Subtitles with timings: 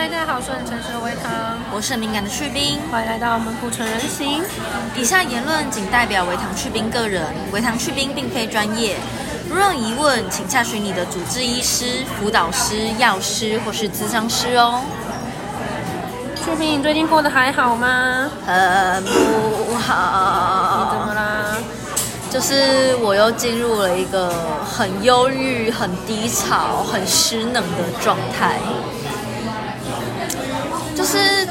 [0.00, 1.30] 大家好，我是很诚实的维糖，
[1.74, 2.80] 我是很敏感的去冰。
[2.90, 4.42] 欢迎来到我们不成人形。
[4.96, 8.96] 以下言论仅代表维糖去冰个人，维糖去冰并非专业。
[9.50, 14.80] 如有疑问，请洽询你的主治医师、辅导师、药师或是咨商师哦。
[16.34, 18.30] 去冰，你最近过得还好吗？
[18.46, 19.76] 很不你
[20.88, 21.58] 怎么，啦？
[22.30, 24.32] 就是我又进入了一个
[24.64, 28.58] 很忧郁、很低潮、很失能的状态，
[31.00, 31.48] 就是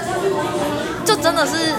[1.04, 1.74] 就真的是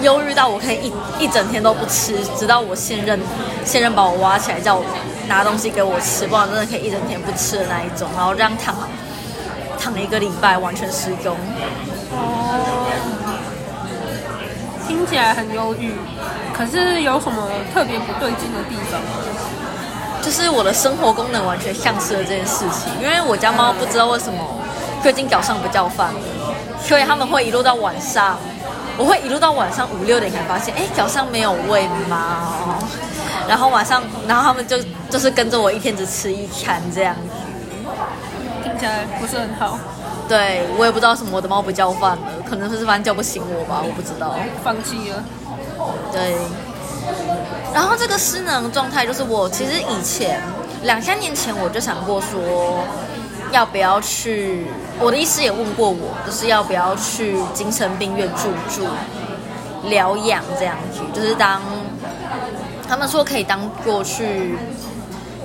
[0.00, 0.76] 忧郁到我可以
[1.18, 3.18] 一一整天都不吃，直到我现任
[3.64, 4.84] 现任把我挖起来叫我
[5.26, 8.76] 拿东西给我吃，不然真的可以一整天不吃的那一种，然后这样躺
[9.76, 11.36] 躺了一个礼拜，完全失踪。
[12.12, 12.86] 哦，
[14.86, 15.92] 听起来很忧郁，
[16.56, 19.18] 可是有什么特别不对劲的地方吗？
[20.22, 24.38] 就是我的生活功能完全丧失了这件事情，因为我家猫不知道为什么
[25.02, 26.20] 最近早上不叫饭了，
[26.82, 28.38] 所以他们会一路到晚上，
[28.96, 32.78] 我会一路到晚上五六点才发现，哎，早上没有喂猫，
[33.48, 34.78] 然后晚上，然后他们就
[35.10, 37.20] 就是跟着我一天只吃一餐这样子。
[38.62, 39.78] 听起来不是很好，
[40.28, 44.34] 对我也不知道什么我的猫不叫饭了，可能是反正叫不醒我吧，我不知道。
[44.62, 45.24] 放弃了。
[46.12, 46.36] 对，
[47.74, 50.40] 然后这个失能状态就是我其实以前
[50.82, 52.84] 两三年前我就想过说，
[53.50, 54.66] 要不要去，
[55.00, 58.86] 我的医师也问过我，就是要不要去精神病院住住
[59.88, 61.60] 疗养这样子，就是当
[62.88, 64.56] 他们说可以当过去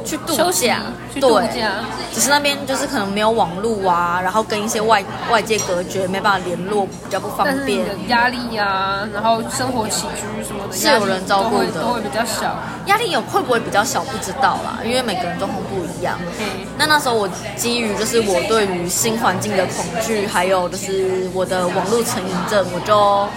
[0.04, 0.82] 去度假，
[1.14, 1.72] 去度对假，
[2.14, 7.86] 只是那边就是可能没有网络啊，然后跟一些外外界隔绝，没办法联络，比较不方便。
[8.10, 12.56] 压力呀、然后生活起居什么的，是有人照顾的压力都会都会比较小。
[12.88, 16.20] 压力有会不会比较小不知道啦，因为每个人状况不一样。
[16.40, 16.46] 嗯，
[16.78, 23.28] 那那时候我基于就是我对于新环境的恐惧，还有就是我的网络成瘾症，我就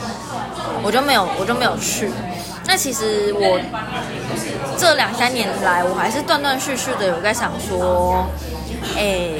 [0.83, 2.10] 我就没有我就没有去。
[2.69, 3.60] 那其实我
[4.78, 8.26] 这两三年来，我还是断断续续的有在想说，
[8.97, 9.31] 哎，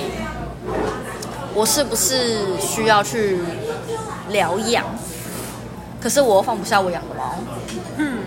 [1.55, 3.39] 我是不是需要去
[4.31, 4.85] 疗养？
[6.01, 7.35] 可是我又放不下我养的猫。
[7.97, 8.19] 嗯，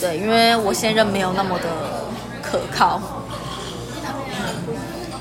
[0.00, 1.64] 对，因为我现任没有那么的
[2.42, 3.00] 可靠。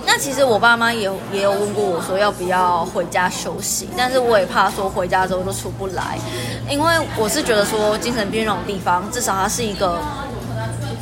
[0.05, 6.17] 那其实我爸妈也也有问过我说要不要回家休息，但是我也怕说回家之后就出不来，
[6.67, 9.99] 因为我是觉得说精神病院那种地方，至少它是一个，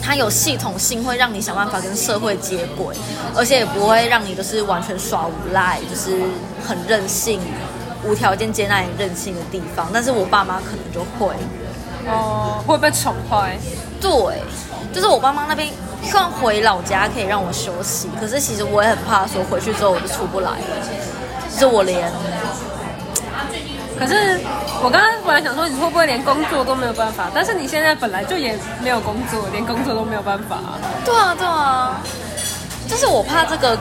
[0.07, 2.95] 它有系统性会让你想办法跟社会接轨，
[3.35, 6.23] 而且也不会让你就是完全耍无赖，就是
[6.65, 7.41] 很任性，
[8.05, 9.89] 无条件接纳你任性的地方。
[9.93, 11.35] 但是我爸妈可能就会。
[12.09, 13.57] 哦，会被宠坏。
[13.99, 14.09] 对，
[14.93, 15.67] 就是我爸妈那边，
[16.01, 20.57] 虽然回老家可以让我休息，可是其实我也很怕说回去之后我就出不来了，
[21.51, 22.09] 就是我连
[23.99, 24.39] 可是
[24.83, 27.29] 我刚刚本来想说，你会不会连工作都没有办法？
[27.33, 30.59] 但是你现在本来就也没有工作，连工作都没有办法。
[31.03, 31.99] 对啊对啊，
[32.87, 33.77] 就是我怕这个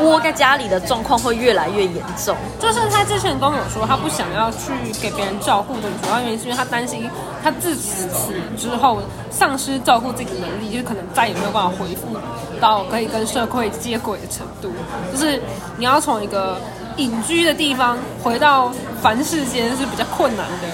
[0.00, 2.36] 窝在家里的状况会越来越严重。
[2.60, 7.08] 就是他之前跟我说，他不想要去给别人照顾的主要原因，是因为他担心
[7.42, 8.08] 他自此
[8.56, 12.16] 之后丧失照顾自己的能力，就是可能再也没有办法恢复
[12.60, 14.70] 到可以跟社会接轨的程度。
[15.12, 15.40] 就是
[15.76, 16.56] 你要从一个
[16.96, 20.68] 隐居的地方回到凡世间是比较困难的。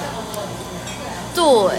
[1.34, 1.78] 对，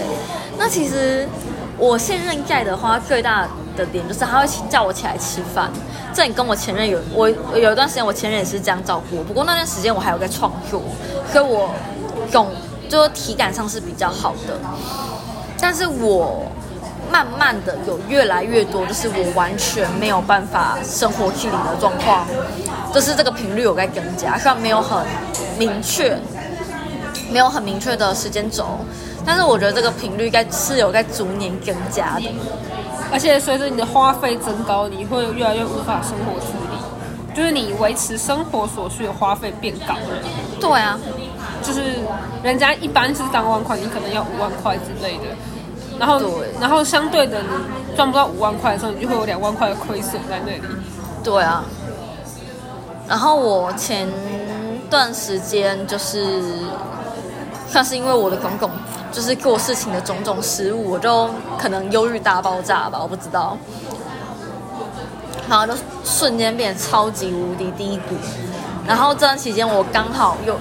[0.58, 1.28] 那其实
[1.76, 3.46] 我现任盖的话，最大
[3.76, 5.70] 的点就是他会叫我起来吃饭。
[6.12, 10.82] 这你跟我前任有我有一段时间，我前任也是这样照顾我，不过那段时间我还有在创作，
[11.32, 11.70] 所以我
[12.30, 12.48] 总
[12.88, 14.58] 就体感上是比较好的。
[15.60, 16.50] 但是我
[17.10, 22.26] 慢慢的有越来越多，就是我完全没有办法生活自理的状况，
[22.94, 25.04] 就是这个频率有在增加，虽然没有很
[25.58, 26.16] 明确，
[27.30, 28.78] 没有很明确的时间轴，
[29.24, 32.24] 但是我觉得这个频率该是有在逐年增加的。
[33.12, 40.00] 而且随着你的花费增高，你会越来越无法生活自理，就是你维持生活所需的花费变高了。
[40.60, 40.96] 对啊，
[41.62, 41.82] 就是
[42.42, 45.24] 人家一般是三万块，你可能要五万块之类的。
[46.00, 50.62] 然后对，然后相对的，你赚不到五万块的时候，你就会有两万块的亏损在那里。
[51.22, 51.62] 对啊。
[53.06, 54.08] 然后我前
[54.88, 56.42] 段时间就是，
[57.68, 58.70] 算是因为我的种种，
[59.12, 63.58] 就是做事情的种种失误，我就可能忧郁大爆炸吧，我不知道。
[65.48, 68.14] 然后就瞬间变得超级无敌低谷。
[68.86, 70.56] 然后这段期间，我刚好又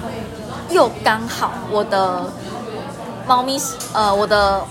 [0.70, 2.26] 又刚好我的
[3.26, 3.58] 猫咪
[3.94, 4.62] 呃我的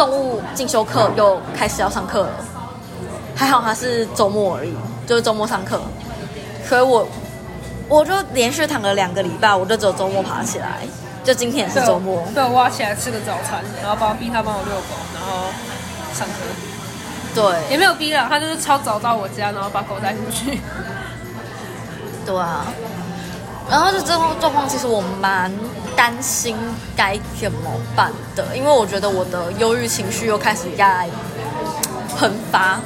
[0.00, 2.32] 动物进修课又开始要上课了，
[3.36, 4.74] 还好它是周末而已，
[5.06, 5.78] 就是周末上课，
[6.66, 7.06] 所以我
[7.86, 10.78] 我就连续躺了两个礼拜，我就只有周末爬起来，
[11.22, 12.22] 就今天也是周末。
[12.34, 15.48] 被我挖起来吃个早餐，然后帮逼他帮我遛狗，然后
[16.14, 16.32] 上课。
[17.34, 20.58] 对，也没有逼了，他就是超早到我家，然后把狗带出去。
[22.24, 22.64] 对啊。
[23.70, 25.50] 然后就这种状况，其实我蛮
[25.96, 26.56] 担心
[26.96, 31.08] 该怎么办的，因为我觉得我的忧郁情绪又开始在
[32.18, 32.80] 喷发。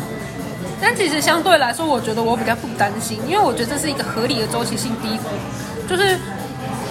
[0.81, 6.19] 但其实相对来说，我觉得我比较不担心，因为我觉得这是一个合理的周期性低谷，就是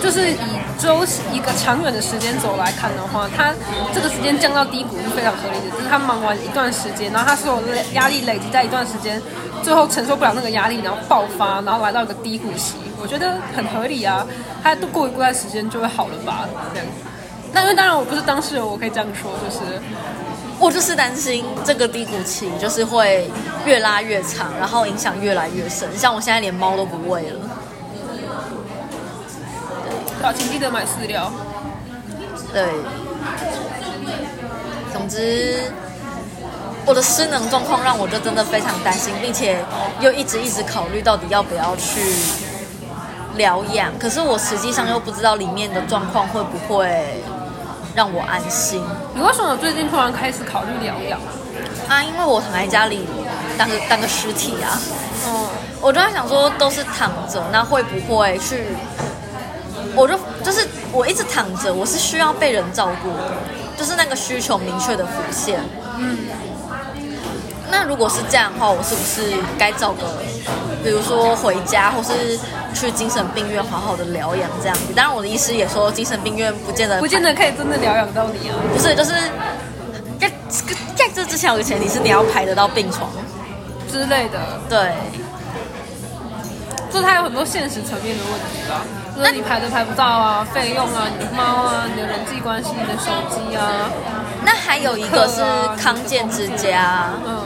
[0.01, 3.53] 就是以周一个长远的时间轴来看的话，它
[3.93, 9.21] 这个时间降到低谷是非常合理的，就是他忙完一段时间，然后他所有的压力累积在一段时间，
[9.63, 14.27] 最后承受不了那个压力，然后爆发，然后来到一个低谷期，我觉得很合理啊。
[14.61, 16.47] 他过一段时间就会好了吧？
[16.73, 16.87] 这样。
[17.53, 19.81] 那因为当然我不是当事人，我可以这样说，就是
[20.59, 23.29] 我就是担心这个低谷期就是会
[23.65, 25.87] 越拉越长，然后影响越来越深。
[25.97, 27.39] 像我现在连猫都不喂了。
[30.21, 31.31] 好，请记得买饲料。
[32.53, 32.65] 对，
[34.93, 35.71] 总之，
[36.85, 39.63] 我的失能状况让我就真的非常担心，并且
[39.99, 42.01] 又一直一直考虑到底要不要去
[43.35, 43.91] 疗养。
[43.97, 47.23] 可是我实际上又不知道里面的状况会不会
[47.95, 48.83] 让我安心
[49.13, 51.19] 你为什么最近突然开始考虑疗养？
[51.87, 53.05] 啊，因为我躺在家里
[53.57, 54.79] 当个当个尸体啊。
[55.25, 55.47] 嗯，
[55.79, 58.65] 我就在想说，都是躺着，那会不会去？
[59.95, 63.33] 我就就是我一直躺着，我是需要被人照顾的，
[63.77, 65.61] 就是那个需求明确的浮现。
[65.97, 66.17] 嗯，
[67.75, 70.03] 那如果是这样的话，我是不是该找个，
[70.83, 72.39] 比如说回家，或是
[72.71, 74.93] 去精神病院好好的疗养这样子？
[74.95, 78.55] 当然，我的医师也说，精神病院不见得不见得可以真的疗养到你啊。
[78.71, 79.11] 不是，就是
[80.19, 80.31] 在
[80.95, 83.09] 在这之前有个前提是你要排得到病床，
[83.91, 84.37] 之类的，
[84.69, 84.93] 对。
[86.91, 88.85] 就它有很多现实层面的问题吧，
[89.17, 93.89] 就是你排都排不到啊，费用啊，你的猫啊，你的人际关系，你的手机啊，
[94.45, 95.41] 那还有一个是
[95.75, 97.41] 康健之家，嗯，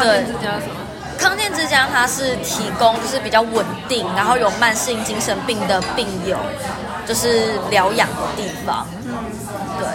[0.00, 0.74] 康健之家什么？
[1.18, 6.38] 康健之家它是提供就是比较稳定，然后有慢性精神病的病友，
[7.06, 8.86] 就是疗养的地方。
[9.04, 9.12] 嗯，
[9.78, 9.86] 对，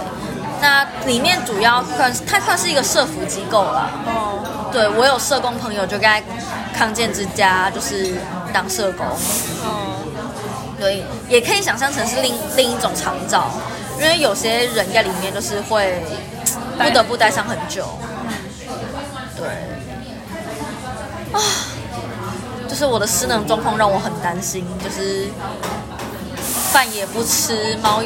[0.62, 1.84] 那里面主要
[2.28, 3.90] 它算是一个社服机构啦。
[4.06, 6.22] 哦，对我有社工朋友就在
[6.78, 8.13] 康健之家，就是
[8.54, 9.04] 当社工。
[9.07, 10.06] 哦，
[10.80, 13.50] 对，也可以想象成是另另一种长照，
[14.00, 16.00] 因为有些人在里面就是会
[16.78, 17.88] 不得不待上很久。
[19.36, 19.48] 对，
[21.36, 21.42] 啊，
[22.68, 25.28] 就是我的失能状况让我很担心，就是
[26.72, 28.02] 饭也不吃，猫，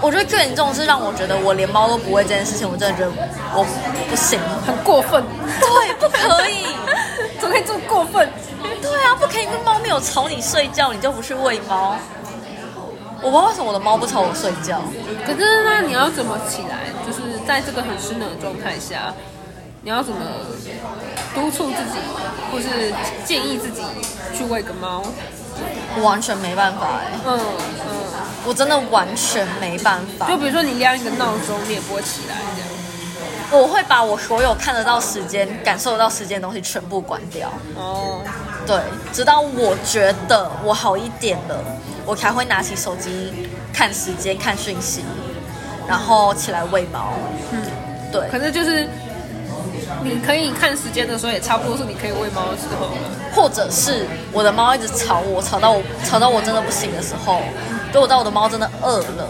[0.00, 3.12] 我觉得最严重是让我觉得我连猫都不会这件事情，我真的觉得
[3.54, 3.64] 我
[4.08, 5.24] 不行，很过分，
[5.60, 6.66] 对，不可以。
[7.40, 8.28] 怎么可以这么过分？
[8.80, 11.96] 对啊，不可以，因为猫没有吵你睡觉，你就不去喂猫。
[13.20, 14.80] 我不知道为什么我的猫不吵我睡觉。
[15.26, 16.88] 可是那你要怎么起来？
[17.06, 19.12] 就是在这个很失能的状态下，
[19.84, 20.18] 你要怎么
[21.34, 21.98] 督促自己，
[22.50, 22.90] 或是
[23.26, 23.82] 建议自己
[24.34, 25.04] 去喂个猫？
[25.96, 27.96] 我完全没办法哎、嗯嗯，
[28.46, 30.26] 我真的完全没办法。
[30.26, 33.62] 就比如说你亮一个闹钟，你也不会起来这样。
[33.62, 38.22] 我会把我所有看得到时间、感受得到时间的东西全部关掉，哦，
[38.66, 38.80] 对，
[39.12, 41.62] 直到我觉得我好一点了，
[42.06, 43.32] 我才会拿起手机
[43.70, 45.04] 看时间、看讯息，
[45.86, 47.12] 然后起来喂猫。
[47.52, 47.62] 嗯，
[48.10, 48.88] 对，可是就是
[50.04, 52.92] 你可以看时间的时候，也差不多是你可以喂猫的时候了。
[53.34, 57.40] 或者是我的猫一直吵我，吵到我吵到我真的不行的时候，
[57.92, 59.26] 如果到我的猫真的饿了，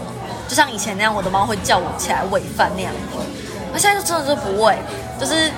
[0.47, 3.17] 就像以前那样，我的猫会叫我起来喂饭那样子。
[3.71, 4.77] 那现在就真的是不喂，
[5.19, 5.49] 就是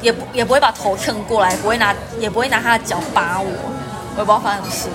[0.00, 3.46] 也不也不会把头蹭过来，不会拿也不会拿它的脚扒我，
[4.16, 4.88] 我也不知道发生什么事。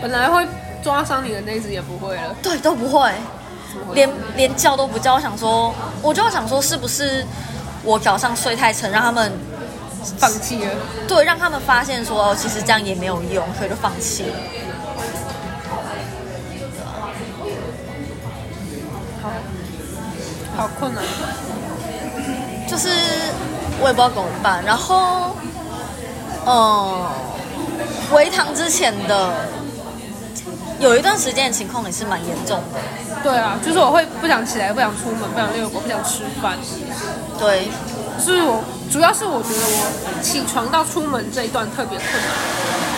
[0.00, 0.46] 本来会
[0.84, 3.10] 抓伤你的那只也不会了，对，都不会，
[3.88, 5.14] 会连连叫都不叫。
[5.14, 7.26] 我想说，我就想说，是不是
[7.88, 9.32] 我早上睡太沉，让他们
[10.18, 10.70] 放弃了。
[11.08, 14.34] 对让他们发现说，哦其实这样也没有用，所以就放弃了。
[19.22, 19.30] 好，
[20.54, 21.02] 好困难。
[22.68, 22.90] 就是
[23.80, 24.62] 我也不知道怎么办。
[24.66, 25.34] 然后，
[26.44, 27.08] 嗯，
[28.12, 29.32] 回堂之前的
[30.78, 32.78] 有一段时间的情况也是蛮严重的。
[33.22, 36.58] 对啊，就是我会不想起来，不想出门，不想遛狗，不想吃饭。
[37.38, 37.70] 对，
[38.18, 39.80] 是我主要是我觉得我
[40.20, 42.30] 起床到出门这一段特别困难，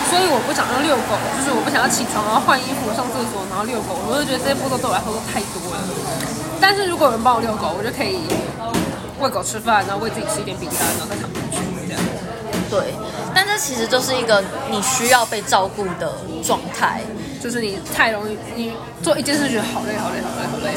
[0.09, 5.77] 所以我不想要遛狗，就是我不想要起床然后换衣服上厕所然后遛狗，我就觉得这些步骤对我来说都太多了。
[6.59, 8.19] 但是如果有人帮我遛狗，我就可以
[9.21, 12.01] 喂狗吃饭，然后喂自己吃一点饼干，然后再躺回去这样。
[12.69, 12.95] 对，
[13.35, 17.01] 但这其实就是一个你需要被照顾的状态。
[17.41, 18.71] 就是你太容易，你
[19.01, 20.75] 做一件事觉得好累好累好累好累，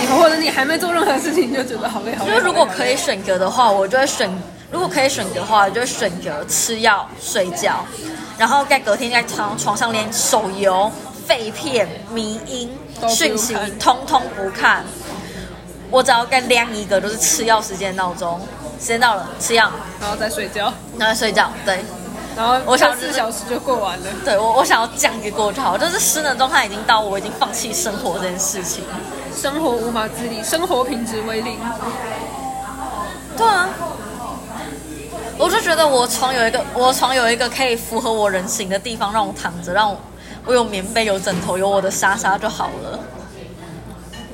[0.00, 2.30] 你或者你还没做任何事情你就觉得好累好累。
[2.32, 4.28] 就是如果可以选择的话，我就会选；
[4.70, 7.84] 如果可以选择的话，我就会选择吃药、睡觉，
[8.38, 10.90] 然后在隔天在床床上连手游、
[11.26, 12.70] 废片、迷音
[13.08, 14.84] 讯息通通不看。
[15.90, 18.40] 我只要该亮一个就是吃药时间闹钟，
[18.80, 19.70] 时间到了吃药，
[20.00, 21.52] 然后再睡觉，然后睡觉。
[21.64, 21.78] 对，
[22.36, 24.06] 然后我想四小时就过完了。
[24.24, 28.82] 对我我想要这样子过就好，就是失能状态已经到我已经放弃生活这件事情。
[29.36, 31.58] 生活无法自理，生活品质为零。
[33.36, 33.68] 对啊，
[35.36, 39.98] 我就觉得我床有一个，我床有一个可以符合我人形的地方，让我躺着，让我
[40.46, 43.00] 我有棉被、有枕头、有我的沙沙就好了。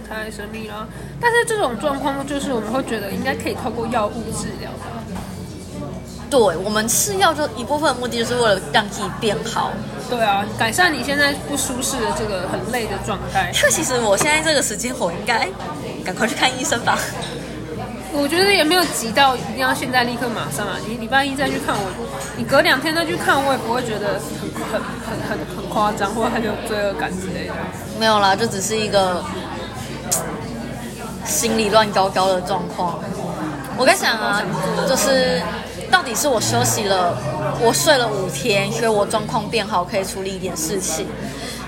[0.09, 0.87] 太神秘了。
[1.21, 4.87] 但是这种状况就是我们会觉得应该可以透过药物治疗吧。
[6.28, 9.73] 对我们吃药就一部分目的就是为了让自己变好。
[10.11, 13.52] 对啊，改善你现在不舒适的这个很累的状态。
[13.62, 15.49] 那其实我现在这个时间，我应该
[16.05, 16.99] 赶快去看医生吧。
[18.12, 20.76] 我觉得也没有急到一定要现在立刻马上啊。
[20.85, 21.87] 你礼拜一再去看我，
[22.37, 24.21] 你隔两天再去看我也不会觉得
[24.73, 27.55] 很很很很很夸张，或者很有罪恶感之类的。
[28.00, 29.23] 没有啦，就只是一个
[31.25, 32.99] 心里乱糟糟的状况。
[33.79, 34.43] 我在想啊，
[34.88, 35.40] 就是
[35.90, 37.16] 到底是我休息了，
[37.61, 41.06] 我睡了五天，所以我状况变好，可以处理一点事情，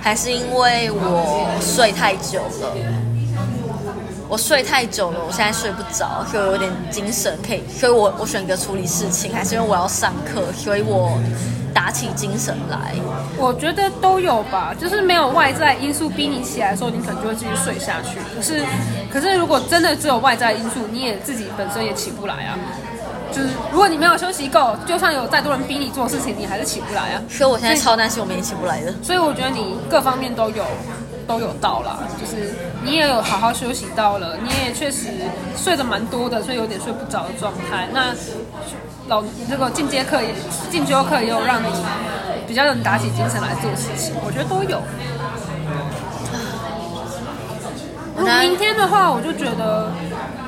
[0.00, 2.76] 还是因为我睡太久了？
[4.29, 11.19] 我睡太久了，我现在睡不着，所以我有点精神可以，所以我我选择处理事情，还是因为我要上课，所以我
[11.75, 12.95] 打起精神来。
[13.37, 18.19] 我觉得都有吧，就是没有外在因素逼你起来的时候，你可能就会继续睡下去。
[18.35, 18.64] 可是，
[19.12, 22.57] 可是如果真的只有外在因素，你也自己本身也起不来啊。
[23.33, 27.23] 就是如果你没有休息够，就算有再多人逼你做事情，你还是起不来啊。
[27.29, 28.95] 所以我现在超担心我们也起不来的。
[29.03, 30.65] 所以我觉得你各方面都有
[31.27, 35.09] 都有到啦，就是你也有好好休息到了，你也确实
[35.57, 37.89] 睡得蛮多的，所以有点睡不着的状态。
[37.93, 38.15] 那
[39.09, 40.29] 老这个进阶课也
[40.71, 41.67] 进修课也有让你
[42.47, 44.81] 比较能打起精神来做事情，我觉得都有。
[48.15, 49.91] 如果明天的话，我就觉得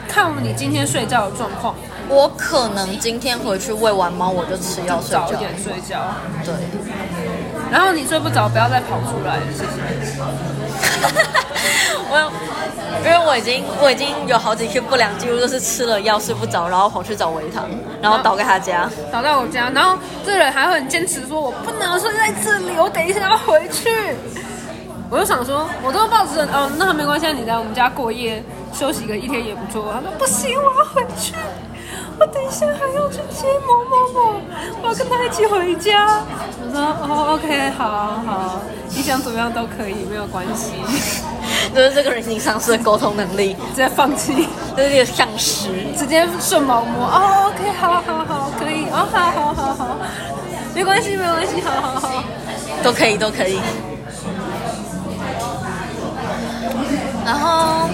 [0.07, 1.75] 看你今天睡觉的状况，
[2.09, 5.27] 我可能今天回去喂完猫，我就吃药睡觉。
[5.27, 6.01] 早一点睡觉。
[6.45, 6.53] 对，
[7.71, 9.71] 然后你睡不着，不要再跑出来了，谢谢。
[12.11, 12.31] 我
[13.05, 17.69] 因为我已经我已经有好几天不良记录，就是吃了药睡不着，然后跑去找维糖，
[18.01, 18.89] 然后倒给他家。
[19.11, 24.15] 倒在我家，然后这人还会很坚持说，我不能睡在这里，我等一下要回去。
[25.11, 28.43] 我就想说，我都抱着哦，那没关系，你在我们家过夜
[28.73, 29.93] 休息个一天也不错。
[29.93, 31.35] 他说不行，我要回去，
[32.19, 34.41] 我等一下还要去接某某某，
[34.83, 36.21] 我要跟他一起回家。
[36.63, 40.73] 我说哦，OK，好好，你想怎么样都可以，没有关系，
[41.75, 44.49] 就是这个人已经丧失了沟通能力，直接放弃。
[44.77, 45.69] 就是一个丧尸。
[45.97, 49.97] 直接顺毛摸哦，OK，好好好，可以，哦，好好好好，
[50.75, 52.25] 没关系没关系，好好好，
[52.83, 53.59] 都可以，都可以。
[57.25, 57.89] 然后，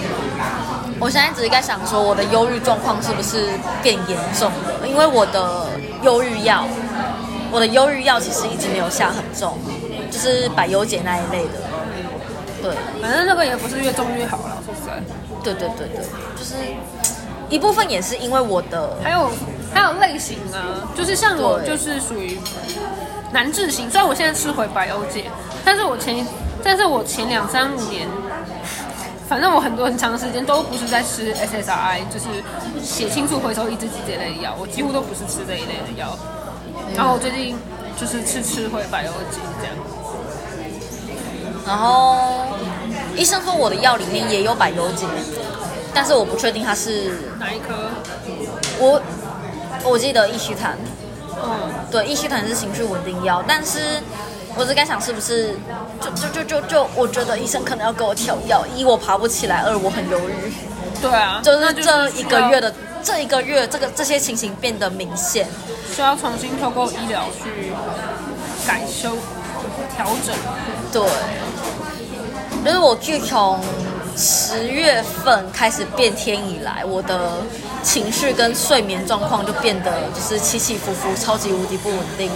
[1.01, 3.47] 我现在只是在想说，我的忧郁状况是不是
[3.81, 4.87] 变严重了？
[4.87, 5.67] 因为我的
[6.03, 6.63] 忧郁药，
[7.51, 9.57] 我的忧郁药其实一直没有下很重，
[10.11, 11.57] 就是百忧解那一类的。
[12.61, 15.01] 对，反正那个也不是越重越好了，说实在。
[15.43, 16.05] 对对对对，
[16.37, 16.53] 就是
[17.49, 19.31] 一部分也是因为我的还有
[19.73, 22.37] 还有类型啊，就是像我就是属于
[23.31, 25.25] 难治型，虽然我现在吃回百忧解，
[25.65, 26.23] 但是我前
[26.63, 28.07] 但是我前两三五年，
[29.31, 32.25] 反正我很多很长时间都不是在吃 SSRI，就是
[32.83, 36.19] 血清素回收抑制剂这类的药，我几乎都不是吃这一类的药。
[36.93, 37.55] 然后我最近
[37.97, 39.75] 就是吃吃回百忧解这样。
[41.65, 42.17] 然后
[43.15, 45.05] 医生说我的药里面也有百忧解，
[45.93, 47.73] 但是我不确定它是哪一颗？
[48.79, 49.01] 我
[49.85, 50.77] 我记得益虚谈，
[51.41, 54.01] 嗯，对，益虚谈是情绪稳定药，但是
[54.55, 55.55] 我只在想是不是
[56.01, 60.51] 就就就就就我觉得医生可能要给我调药，一我爬不起来，二我很忧郁，
[61.01, 65.47] 对啊，就是这一个月的这一个月这个这些情形变得明显，
[65.95, 67.71] 需要重新透过医疗去
[68.67, 69.15] 改修
[69.95, 70.35] 调整。
[70.91, 71.01] 对，
[72.65, 73.59] 就是我自从
[74.17, 77.41] 十月份开始变天以来，我的
[77.81, 82.29] 情绪跟睡眠状况就变得就是起起伏伏，超级无敌不稳定。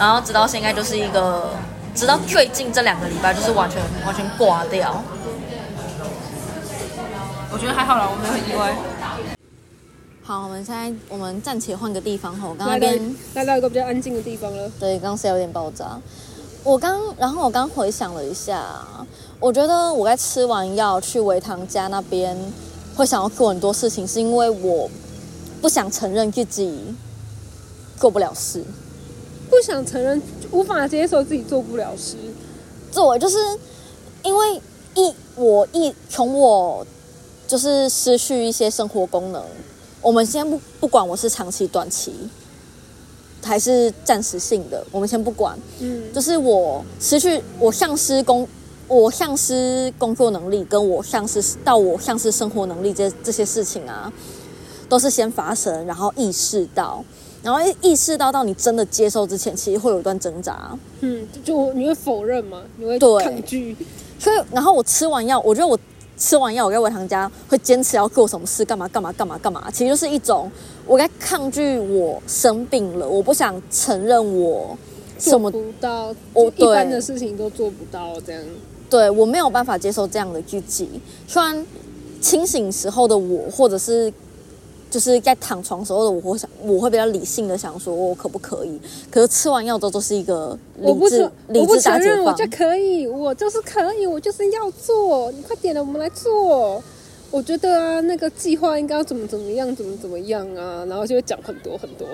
[0.00, 1.50] 然后直到现在就是一个，
[1.94, 5.04] 直到最近这两个礼拜就是完全完全挂掉。
[7.52, 8.74] 我觉得还好啦，我没有很意外。
[10.22, 14.70] 好，我们现在我们暂且换个地方吼，我刚刚那边来到一个比较安静的地方了。
[14.80, 16.00] 对，刚刚是有点爆炸。
[16.64, 18.64] 我刚，然后我刚回想了一下，
[19.38, 22.34] 我觉得我在吃完药去维唐家那边
[22.96, 24.90] 会想要做很多事情，是因为我
[25.60, 26.94] 不想承认自己
[27.98, 28.64] 做不了事。
[29.50, 32.16] 不想承认，无法接受自己做不了事。
[32.92, 33.36] 做就是
[34.22, 34.60] 因为
[34.94, 36.86] 一我一从我
[37.46, 39.42] 就是失去一些生活功能，
[40.00, 42.12] 我们先不不管我是长期短期
[43.42, 48.46] 还是暂时性的，我们先不管，嗯，就是我失去我丧失工
[48.86, 54.12] 我丧失工作能力，跟我丧失到我丧失生活能力这这些事情啊，
[54.88, 57.04] 都是先发生，然后意识到。
[57.42, 60.76] 然后意识到到你真的接受之前，其实会有一段挣扎。
[61.00, 62.62] 嗯，就你会否认吗？
[62.76, 63.76] 你会对抗拒？
[64.18, 65.78] 所以，然后我吃完药，我觉得我
[66.18, 70.50] 吃完药，我在维唐家会坚持要做什么事，干嘛干嘛干嘛干嘛，其实就是一种
[70.86, 74.76] 我在抗拒我生病了，我不想承认我
[75.18, 78.42] 什做么，不到，我一般的事情都做不到，这样。
[78.90, 80.88] 对我没有办法接受这样的自己。
[81.26, 81.64] 虽然
[82.20, 84.12] 清醒时候的我，或者是
[84.90, 88.80] 就是在躺床时候的我，会想我会比较理性的想说，我可不可以？
[89.10, 92.16] 可是吃完药之后，都是一个理智我不承，理我不承智大解放。
[92.16, 95.30] 认我就可以，我就是可以，我就是要做。
[95.32, 96.82] 你快点了，我们来做。
[97.30, 102.08] 我觉得啊，那个计划应该要怎么怎么样，怎么怎么样啊，然后就会讲很多很多，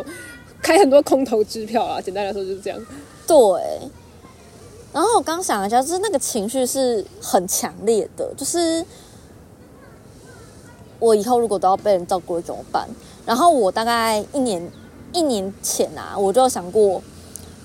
[0.60, 1.98] 开很多空头支票啊。
[1.98, 2.78] 简单来说就是这样。
[3.26, 3.36] 对，
[4.92, 8.84] 然后我刚想了一下，就是那个情绪是很强烈的，就是
[10.98, 12.88] 我以后如果都要被人照顾了怎么办？
[13.24, 14.70] 然后我大概一年
[15.12, 17.02] 一年前啊，我就想过，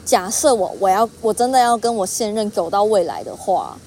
[0.03, 3.77] 假设我我要我真的要跟我现任走到未来的话，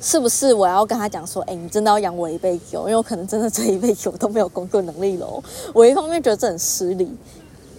[0.00, 5.42] 是不是我要跟他讲说，哎，你真的要养我一辈子哦，因为我可能真的这一辈子我都没有工作能力了哦。
[5.72, 7.10] 我一方面觉得这很失礼，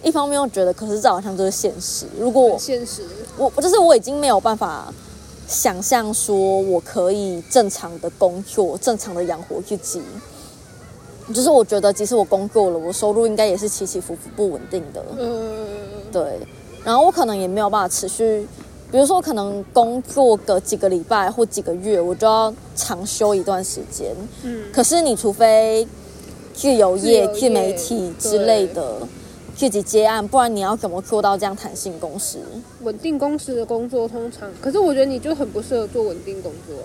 [0.02, 2.06] 一方面又觉得，可是这好像就是现实。
[2.18, 3.04] 如果我现实，
[3.38, 4.92] 我我就是我已经没有办法
[5.46, 10.02] 想象说我可以正常的工作，正常的养活自己。
[11.32, 15.02] 就是我觉得，即使我工作了，我收入应该也是起起伏伏不稳定的。
[15.18, 15.42] 嗯，
[16.12, 16.38] 对，
[16.84, 18.46] 然后我可能也没有办法持续，
[18.90, 24.14] 比如说可能工作个几个礼拜或几个月，我就要长休一段时间。
[24.44, 25.86] 嗯，可是你除非
[26.54, 28.98] 自由业、自媒体之类的
[29.56, 32.38] 自己接案，不然你要怎么做到这样弹性工时？
[32.82, 36.76] 稳定公司的工作通常，可是我觉得你就很不适合做稳定工作。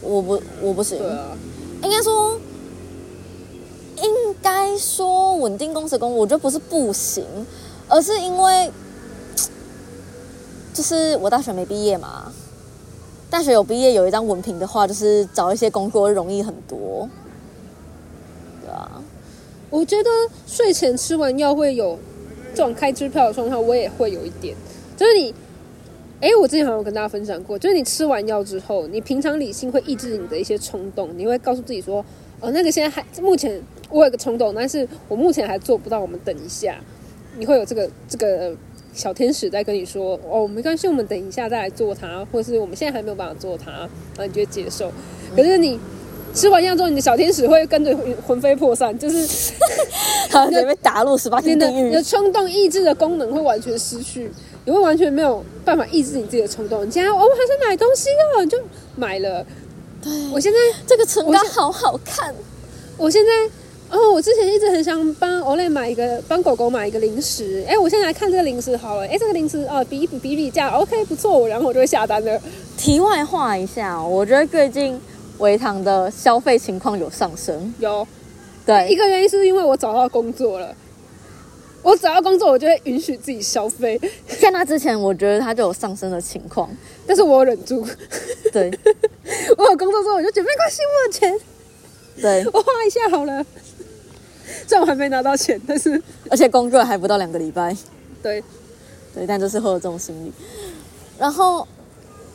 [0.00, 0.96] 我不，我不行。
[0.96, 1.36] 对啊，
[1.82, 2.40] 应该说，应
[4.42, 7.24] 该说稳定工时工，我觉得不是不行，
[7.88, 8.70] 而是因为，
[10.72, 12.32] 就是我大学没毕业嘛，
[13.28, 17.08] 大学有毕业有一张文凭的话，就是找一些工作容易很多。
[18.62, 19.02] 对啊，
[19.68, 20.10] 我觉得
[20.46, 21.98] 睡前吃完药会有
[22.54, 24.56] 这种开支票的状态，我也会有一点，
[24.96, 25.34] 就是你，
[26.20, 32.04] 哎，我之前好像有跟大家分享过，就是你吃完药之后，你平常理性会抑制你的一些冲动，你会告诉自己说，
[32.40, 36.78] 哦，那个现在还目前我有个冲动，但是我目前还做不到，我们等一下，
[37.38, 38.54] 你会有这个这个
[38.92, 44.90] 小天使在跟你说，哦，没关系，我们等一下再来做它，或是我们现在还没有办法做它，然后你就接受，
[45.36, 45.78] 可是你。
[46.32, 47.92] 吃完药之后，你的小天使会跟着
[48.24, 49.52] 魂飞魄散，就是
[50.28, 51.88] 他直接被打入十八天地狱。
[51.88, 54.30] 你的冲动抑制的功能会完全失去，
[54.64, 56.86] 你会完全没有办法抑制你自己的冲动。
[56.86, 58.56] 你今天哦，我还想买东西哦，你就
[58.94, 59.44] 买了。
[60.02, 62.34] 对，我现在，这个唇膏好好看。
[62.96, 67.64] 我现在，哦，我之前一直很想帮 Olay 买一个，帮狗狗买一个零食。
[67.68, 69.06] 哎，我现在来看这个零食好了。
[69.06, 72.40] 哎，这个零食哦，比一比比比价，OK，不错，然后我就会下单了。
[72.76, 74.98] 题外话一下哦，我觉得最近
[75.38, 77.74] 维糖的消费情况有上升。
[77.78, 78.06] 有
[78.64, 80.74] 对一，个原因是因为我找到工作了。
[81.82, 83.98] 我只要工作，我就会允许自己消费，
[84.40, 86.68] 在那之前，我觉得它就有上升的情况。
[87.06, 87.86] 但是我有忍住。
[88.52, 88.70] 对
[89.56, 91.40] 我有工作之后，我就觉得没关系，我有钱，
[92.20, 93.44] 对，我花一下好了。
[94.66, 97.74] 虽然我还没拿到钱，但是而且工作还不到两个礼拜。
[98.22, 98.42] 对，
[99.14, 100.32] 对，但就是会有这种心理。
[101.18, 101.66] 然后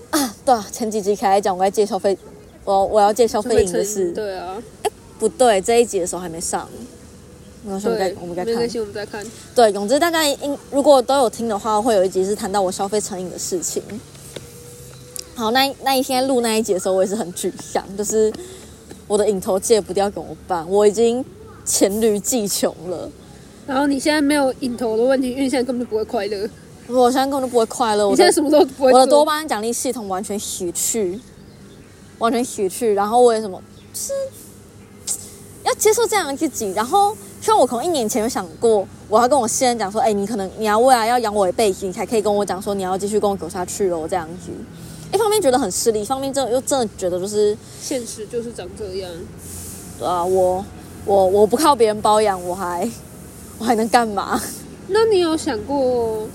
[0.09, 2.17] 啊，对啊，前几集开始讲，我该借消费，
[2.63, 6.67] 我我要借消费影的事，对啊，哎不对，这一集的时候还没上。
[7.65, 8.53] 没关系，我们对再，我们再看。
[8.53, 9.25] 没关系，我们再看。
[9.55, 13.81] 对，总之大概应如果都有听的话，会有一集是谈到我消费成瘾的事情。
[15.33, 18.31] 好，那那一天录那一集的时候，我也是很沮丧，就是
[19.07, 20.69] 我的影头戒不掉怎么办？
[20.69, 21.25] 我已经
[21.65, 23.09] 黔驴技穷了，
[23.65, 26.47] 然后你现在没有影头的问题，因为你现在根本就不会快乐，
[26.87, 28.07] 我现在根本就不会快乐。
[28.07, 28.99] 我现在什么都不会做。
[28.99, 31.19] 我的多巴胺奖励系统完全洗去，
[32.19, 34.13] 完全洗去，然后我也什么就是
[35.63, 44.49] 要接受这样的自己，然后像我可能一年前有想过，我要跟我现任讲说，哎、你可能你要未来要养我一辈子，你才可以跟我讲说你要继续跟我走下去哦，这样子。
[45.13, 49.11] 一方面觉得很势利，一方面真的又真的觉得就是，现实就是长这样。
[49.99, 50.65] 对啊，我
[51.05, 52.89] 我我不靠别人包养，我还
[53.59, 54.41] 我还能干嘛？
[54.87, 56.27] 那你有想过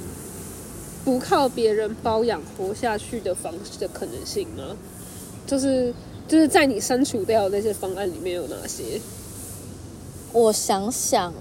[1.04, 4.62] 不靠别人包养活下去的方式的可能性吗？
[5.44, 5.92] 就是
[6.28, 9.00] 就是在你删除掉的那些方案里面有哪些？
[10.32, 11.32] 我想想，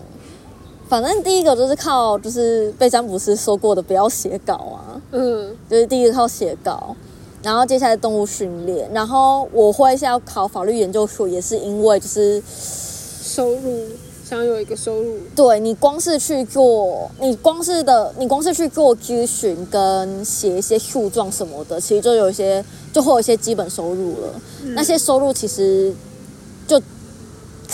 [0.88, 6.96] 反正第一个就是靠就是被詹姆斯说过的不要写稿啊，嗯，就是第一个靠写稿，
[7.44, 13.88] 然后接下来动物训练，然后我会是要考法律研究所，也是因为就是收入
[14.28, 24.42] 想要有一个收入，对你光是去做，你光是的，你光是去做咨询跟写一些诉状什么的，其实就有一些就会有一些基本收入了。
[24.76, 26.09] 那些收入其实就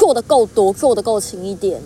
[0.06, 1.82] 做的够多，做的够勤一点，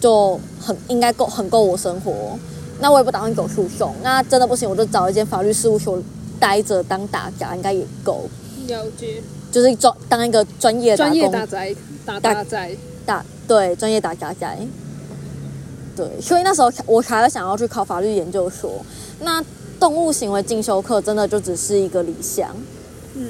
[0.00, 2.38] 就很应该够很够我生活。
[2.78, 6.00] 那我也不打算走诉讼，那真的不行，我就找一间法律事务所
[6.38, 8.28] 待着当打杂，应该也够。
[8.68, 11.74] 了解就是专当一个专业打专业工打宅
[12.06, 14.56] 打打打宅，打对专业打杂宅，
[15.96, 18.70] 对，所以那时候我才会想要去考法律研究所。
[19.18, 19.44] 那
[19.80, 22.54] 动物行为进修课真的就只是一个理想，
[23.14, 23.28] 嗯，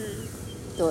[0.77, 0.87] 对。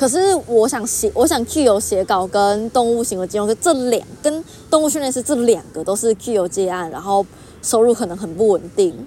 [0.00, 7.26] 可是我想写，我想具有写稿跟动物行为进修课这两跟动物训练师这两个都是具有接案，然后
[7.60, 9.06] 收入可能很不稳定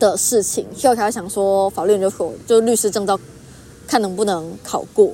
[0.00, 3.16] 的事情，所以我才想说法律研究所就律师证照，
[3.86, 5.12] 看能不能考过，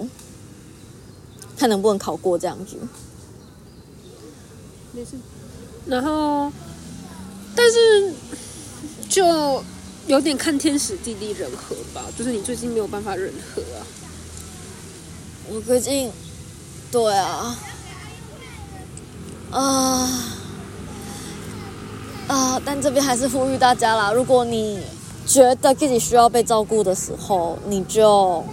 [1.58, 2.78] 看能不能考过这样子。
[4.92, 5.10] 没事。
[5.84, 6.50] 然后，
[7.54, 8.14] 但是
[9.10, 9.62] 就
[10.06, 13.84] 有点看天时地利人和吧，就是你最近没有办法人和啊。
[15.50, 16.10] 我最近，
[16.92, 17.56] 对啊，
[19.50, 20.08] 啊
[22.26, 22.60] 啊！
[22.62, 24.82] 但这边还是呼吁大家啦，如果你
[25.26, 28.44] 觉得自己需要被照顾的时候，你就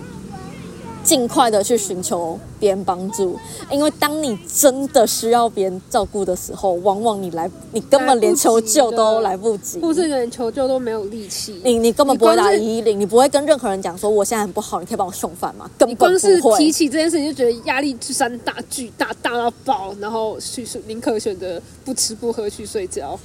[1.03, 3.38] 尽快的去寻求别人帮助，
[3.69, 11.62] 因为当你真的需要别人照顾的时候，往往你来，你根本连求救都来不及，或是连求救都没有力气。
[11.63, 15.69] 你你根本不会打一一零，你不会跟任何人讲说我现在很不好，你可以帮我送饭吗？
[15.78, 16.58] 根你本光是不会。
[16.58, 23.19] 提起这件事情就觉得压力山大巨大大到爆，然后去宁可选择不吃不喝去睡觉。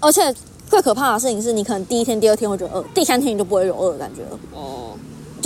[0.00, 0.34] 而且
[0.70, 4.38] 最可怕的事情是你可能第一天、第二天会觉得饿，第三天你就不会有饿的感觉了。
[4.54, 4.92] 哦，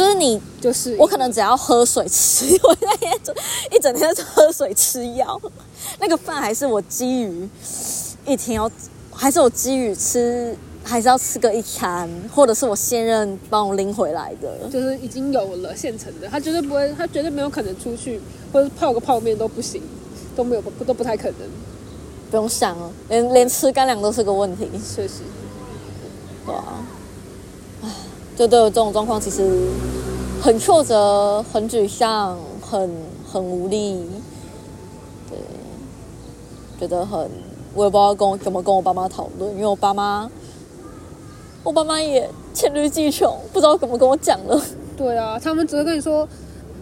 [0.01, 3.35] 就是你，就是我可能只要喝水吃， 我那天就
[3.71, 5.39] 一整天都喝水吃药，
[5.99, 7.47] 那个饭还是我基于
[8.25, 8.71] 一天要，
[9.13, 14.67] 还是我基于吃，还是要吃个一餐，或者是我现任帮我拎回来的。
[14.71, 18.19] 就是已经有了现成的，他绝对不会，他绝对没有可能出去
[18.55, 19.83] 或者泡个泡面都不行，
[20.35, 21.37] 都没有不都不太可能。
[22.31, 25.21] 不用想了，连连吃干粮都是个问题，确实，
[26.47, 27.00] 对啊，唉，
[28.40, 29.68] 就对我这种状况，其实
[30.40, 32.90] 很挫折、很沮丧、很
[33.31, 34.03] 很无力，
[35.29, 35.38] 对，
[36.81, 37.29] 觉得很，
[37.74, 40.26] 我也不知道跟我怎么跟我爸妈讨论，因为我爸妈，
[41.62, 44.59] 我爸妈也黔驴技穷，不知道怎么跟我讲了。
[44.96, 46.26] 对啊，他们只会跟你说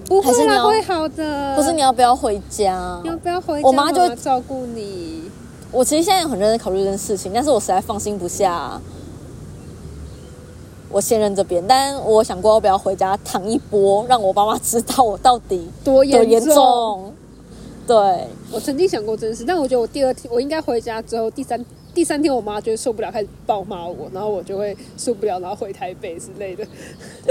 [0.06, 1.56] 不会啦，还是你要会好的。
[1.56, 3.08] 不是你要不要回家你？
[3.08, 3.66] 要不要回家？
[3.66, 5.28] 我妈就妈照顾你。
[5.72, 8.80] 我其实现在很认真考虑这件事情，但是我实在放心不下
[10.90, 16.54] 我现任这边，但我想过要不要回家躺一波，让我爸妈知道我到底多多严严重？
[16.54, 17.12] 重。
[17.86, 26.66] 对，我曾经想过这件事，但我觉得我第二天我应该回家之后，第三第三天我妈就会受不了，开始暴骂我，然后我就会受不了，然后回台北之类的。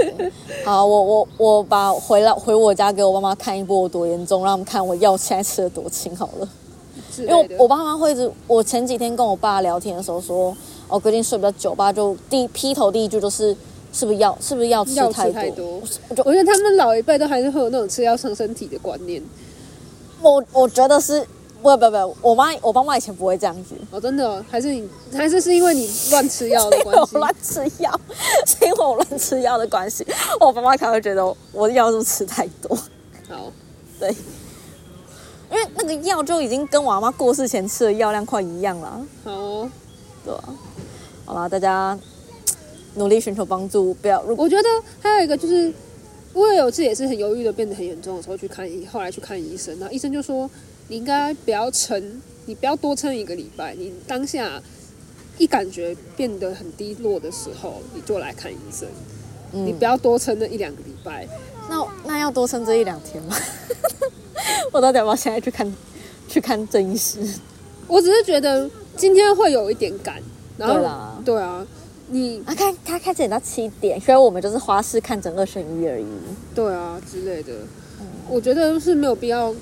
[0.64, 6.48] 好，我我我把回来回我家给我爸妈看一波我多严重，让他们看我药现在吃的多轻好了。
[7.18, 10.56] 因为我爸妈会一直，我前几天跟我爸聊天的时候说，
[10.88, 13.54] 哦，最近睡比较久，吧就第劈头第一句就是，
[13.92, 15.82] 是不是药是不是药吃太多？
[15.86, 19.22] 吃太多，我觉得他们老一辈都还是会有那种吃药伤身体的观念。
[20.22, 21.20] 我我觉得是，
[21.62, 27.14] 不不不，我妈我爸妈以前不会这样子，哦，真的、哦，还是你，还是是因为你乱吃药的关系？
[27.14, 28.00] 我乱吃药，
[28.46, 30.06] 是因为我乱吃药的关系，
[30.40, 31.22] 我爸妈才会觉得
[31.52, 32.74] 我的药是不是吃太多。
[33.28, 33.52] 好，
[34.00, 34.08] 对，
[35.50, 39.70] 因为那个药就已经跟我阿妈过世前吃的药量快一样了，好哦。
[40.24, 40.44] 对吧、
[41.28, 41.96] 好啦，大家
[42.94, 45.70] 努力寻求帮助，不要如果我觉得还有一个就是，
[46.32, 50.50] 我也有次也是很犹豫的，变得很严重的时候去看医，后来去看医生，然后医生就说
[50.88, 54.58] 你应该不要撑，你不要多撑一个礼拜，你当下
[55.36, 58.88] 一感觉变得很低落的时候，你就来看医生，
[59.52, 61.28] 你不要多撑那一两个礼拜。
[61.68, 63.36] 那那要多撑这一两天吗？
[64.72, 65.76] 我到底要不要现在去看
[66.26, 67.20] 去看郑医师。
[67.86, 70.22] 我只是觉得今天会有一点赶，
[70.56, 71.66] 然后对啊，
[72.08, 76.06] 你啊，看他开诊到七点，所以我们就是花式看诊二选一而已。
[76.54, 77.52] 对啊之类的，
[78.00, 79.54] 嗯我觉得是没有必要。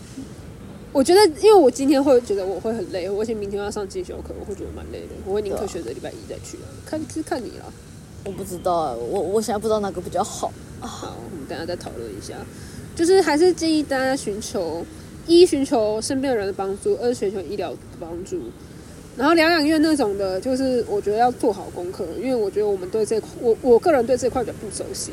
[0.93, 5.09] 我觉得，因为我今天会觉得我会很累，而且明天要上进修课，我会觉得蛮累的。
[5.25, 7.65] 我会宁可选择礼拜一再去啊，看是看你了。
[8.25, 10.53] 我不知道啊，我我现在不知道哪个比较好。
[10.81, 12.35] 好，我们等一下再讨论一下。
[12.95, 14.87] 就是还是建议大家寻求
[15.27, 18.41] 一寻求身边的人的帮助，二寻求医疗的帮助。
[19.17, 25.11] 然后疗养院那种的，就是我觉得要做好功课，因为我觉得我们对这块，我我个人对这块比较不熟悉。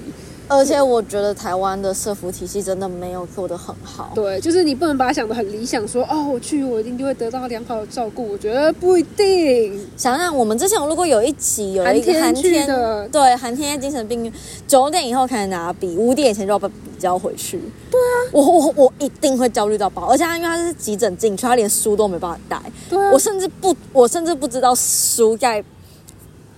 [0.48, 4.12] 而且我觉得台湾的社服体系真的没有做得很好。
[4.14, 8.28] 对，就是你不能把它想的很理想，说哦，我去我一定就会得到良好的照顾。
[8.28, 9.80] 我觉得不一定。
[9.98, 14.34] 想想我们之前如果有一集有一个寒天去寒天的对寒天精神病院，
[14.68, 17.60] 九点以后开始拿笔，五点以前就要把笔交回去。
[17.90, 22.62] 对啊，我我我一定会焦虑到爆，而且他因为他是急诊进去，他连书都没办法带。
[22.90, 25.64] 对啊我甚至不，我甚至不知道书在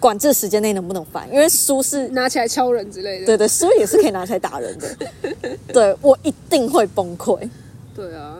[0.06, 3.26] 管制时间内能不能翻，因为书是拿起来敲人之类的。
[3.26, 4.96] 对对，书也是可以拿起来打人的。
[5.74, 7.50] 对我一定会崩溃。
[7.96, 8.38] 对啊。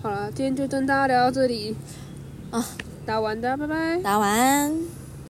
[0.00, 1.74] 好了，今天就跟大家聊到这里
[2.52, 2.64] 啊，
[3.04, 3.96] 打完的，拜拜。
[3.96, 4.95] 大家晚安。